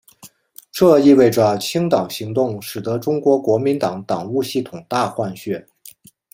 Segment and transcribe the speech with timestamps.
[0.71, 5.67] 这意味着清党行动使得中国国民党党务系统大换血。